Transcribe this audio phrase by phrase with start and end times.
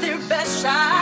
[0.00, 1.01] their best shot.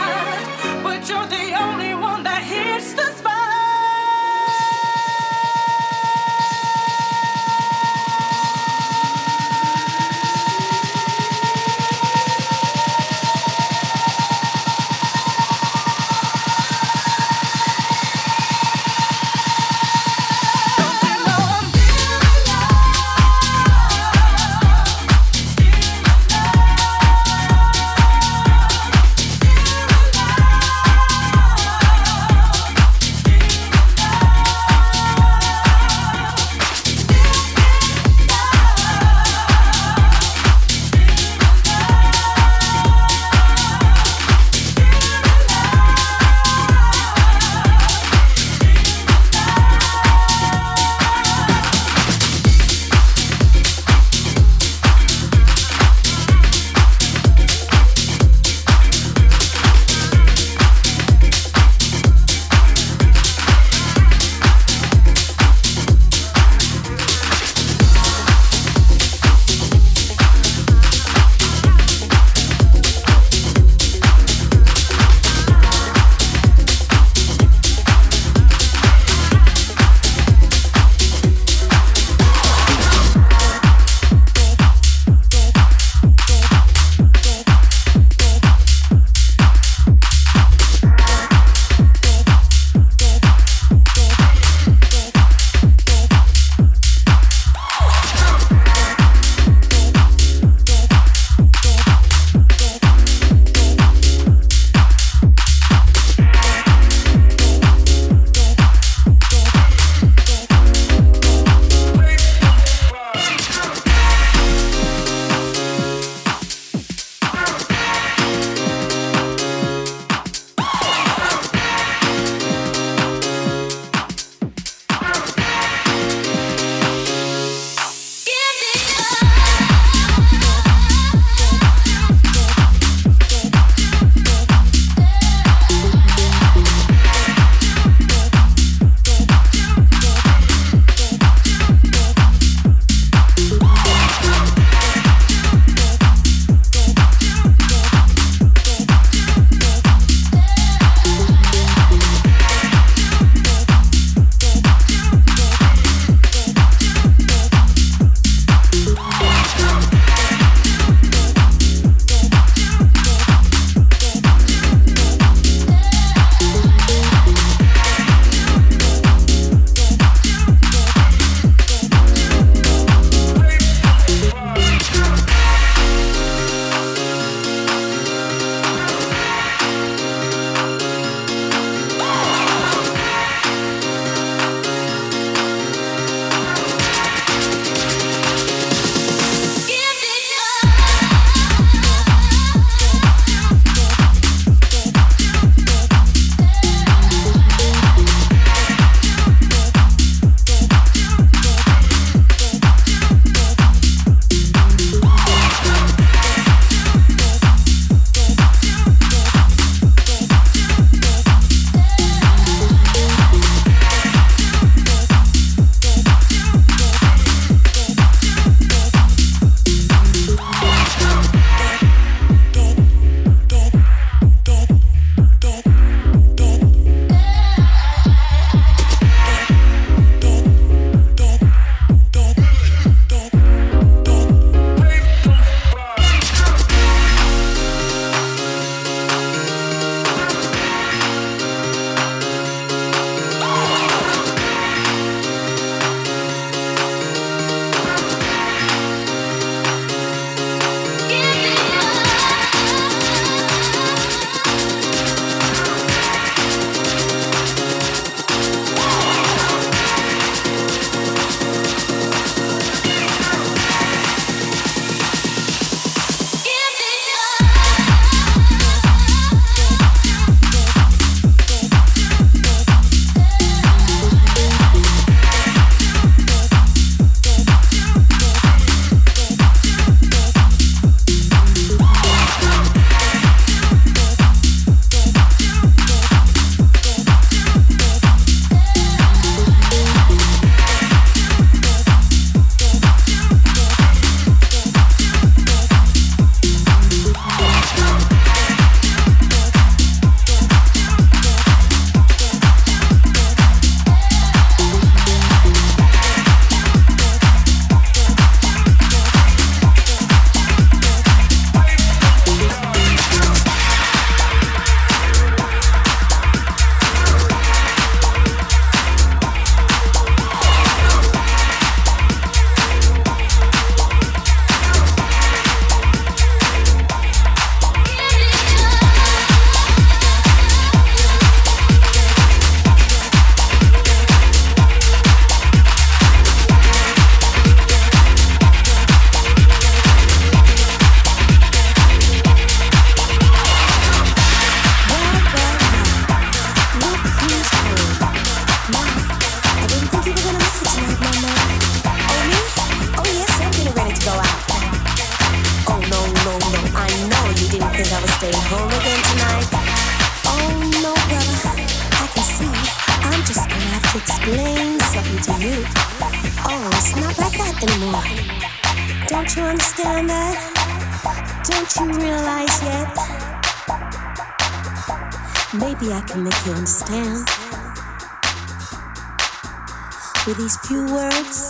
[380.33, 381.40] These few words.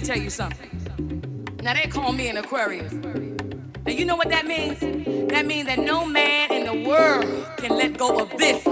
[0.00, 0.70] Tell you something.
[1.62, 2.92] Now they call me an Aquarius.
[2.92, 4.80] And you know what that means?
[5.30, 8.65] That means that no man in the world can let go of this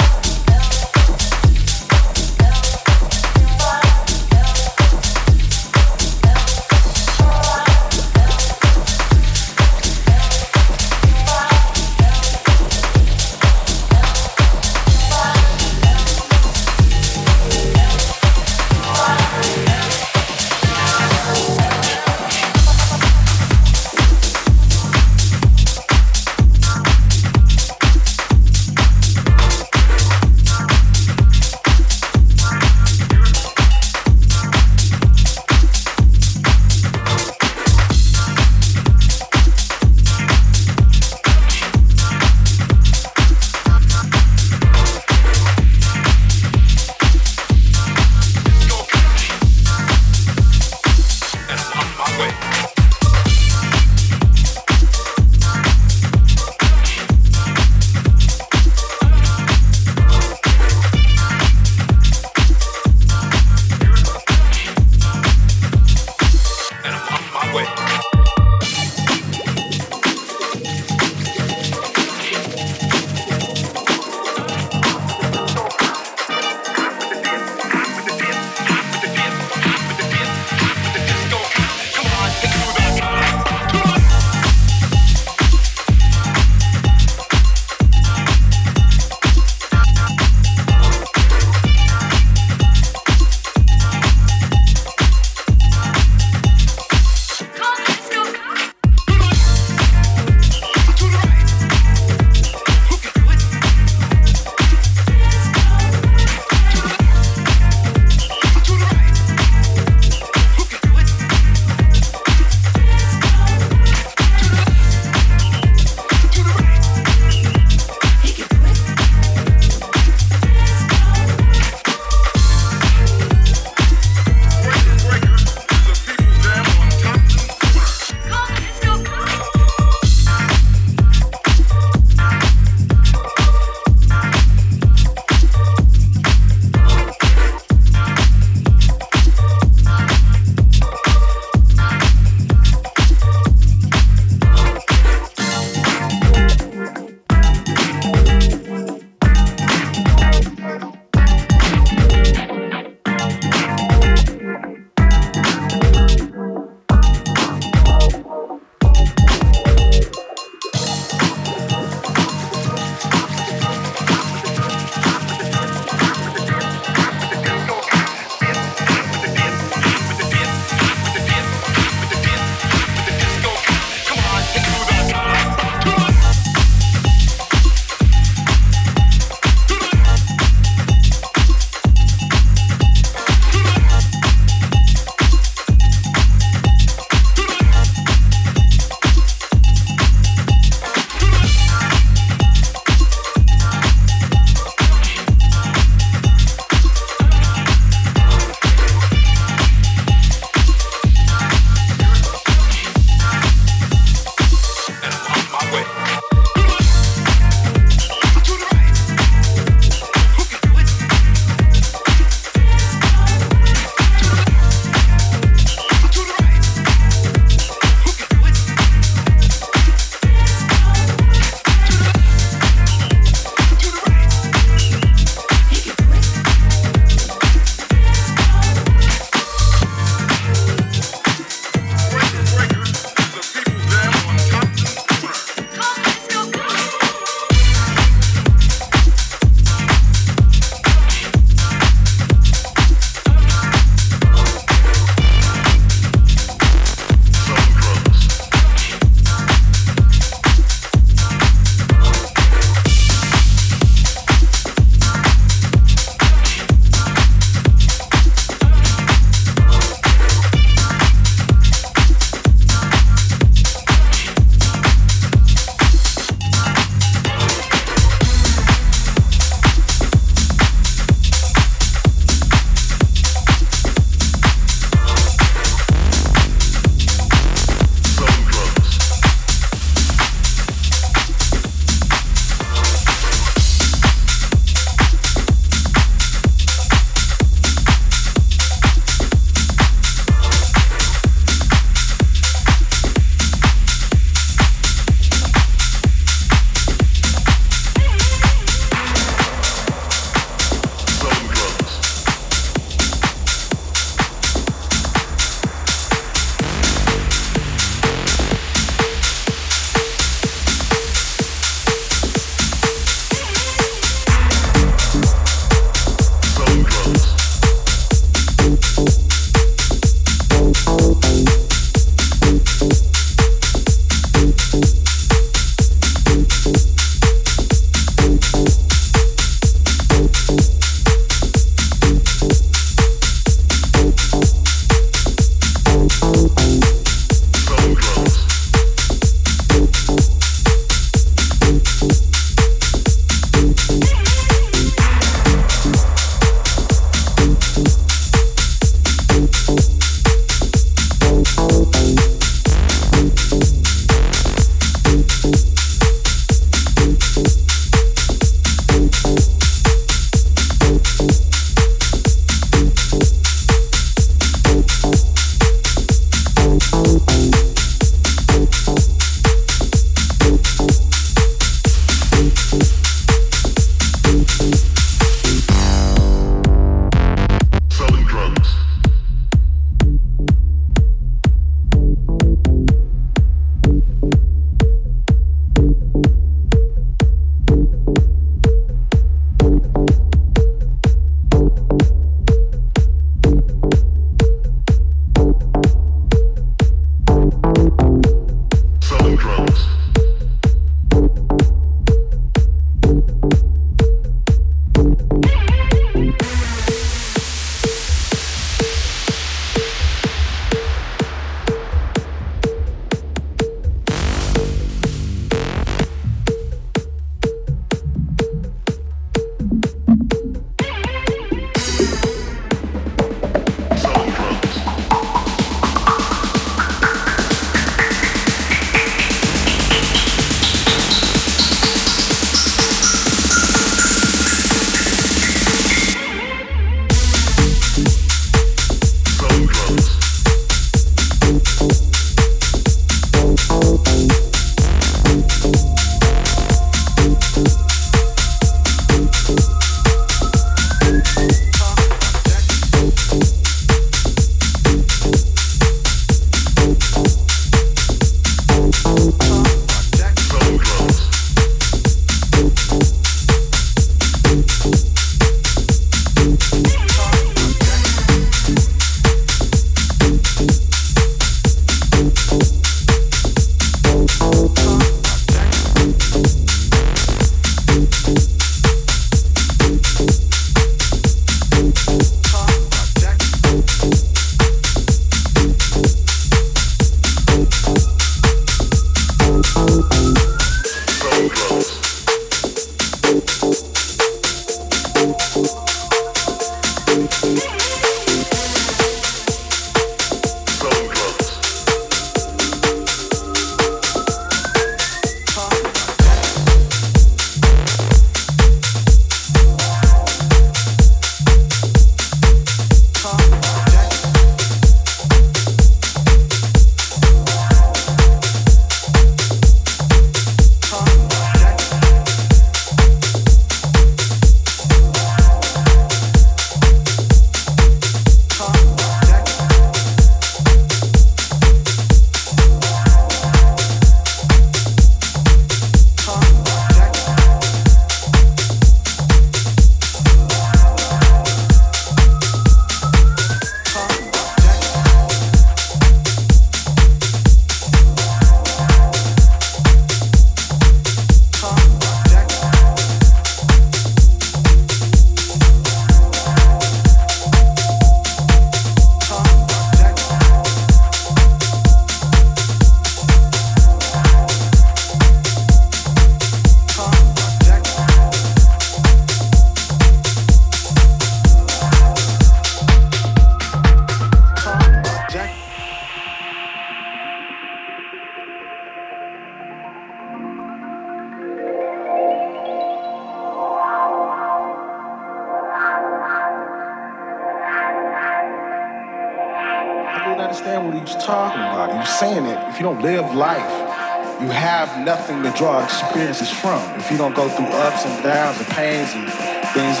[592.80, 596.80] you don't live life, you have nothing to draw experiences from.
[596.98, 599.28] If you don't go through ups and downs and pains and
[599.76, 600.00] things,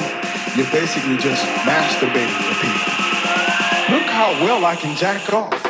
[0.56, 3.94] you're basically just masturbating for people.
[3.94, 5.69] Look how well I can jack off.